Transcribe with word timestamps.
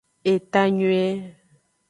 Etanyuie. 0.31 1.07